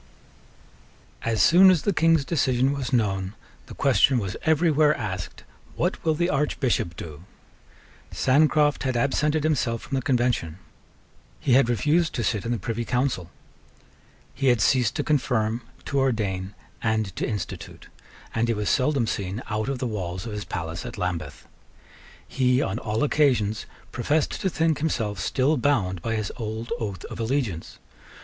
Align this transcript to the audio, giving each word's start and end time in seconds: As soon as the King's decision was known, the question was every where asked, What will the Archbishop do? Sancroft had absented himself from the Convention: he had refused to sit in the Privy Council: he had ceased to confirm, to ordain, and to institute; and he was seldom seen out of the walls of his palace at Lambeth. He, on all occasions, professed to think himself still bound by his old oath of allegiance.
As 1.21 1.43
soon 1.43 1.69
as 1.69 1.83
the 1.83 1.93
King's 1.93 2.25
decision 2.25 2.71
was 2.73 2.91
known, 2.91 3.35
the 3.67 3.75
question 3.75 4.17
was 4.17 4.35
every 4.45 4.71
where 4.71 4.95
asked, 4.97 5.43
What 5.75 6.03
will 6.03 6.15
the 6.15 6.27
Archbishop 6.31 6.95
do? 6.95 7.23
Sancroft 8.09 8.81
had 8.81 8.97
absented 8.97 9.43
himself 9.43 9.83
from 9.83 9.93
the 9.93 10.01
Convention: 10.01 10.57
he 11.39 11.53
had 11.53 11.69
refused 11.69 12.15
to 12.15 12.23
sit 12.23 12.45
in 12.47 12.51
the 12.51 12.57
Privy 12.57 12.83
Council: 12.83 13.29
he 14.33 14.47
had 14.47 14.59
ceased 14.59 14.95
to 14.95 15.03
confirm, 15.03 15.61
to 15.85 15.99
ordain, 15.99 16.55
and 16.81 17.15
to 17.15 17.27
institute; 17.29 17.87
and 18.33 18.47
he 18.47 18.55
was 18.55 18.71
seldom 18.71 19.05
seen 19.05 19.43
out 19.51 19.69
of 19.69 19.77
the 19.77 19.85
walls 19.85 20.25
of 20.25 20.31
his 20.33 20.45
palace 20.45 20.83
at 20.83 20.97
Lambeth. 20.97 21.47
He, 22.27 22.59
on 22.59 22.79
all 22.79 23.03
occasions, 23.03 23.67
professed 23.91 24.41
to 24.41 24.49
think 24.49 24.79
himself 24.79 25.19
still 25.19 25.57
bound 25.57 26.01
by 26.01 26.15
his 26.15 26.31
old 26.37 26.71
oath 26.79 27.05
of 27.05 27.19
allegiance. 27.19 27.77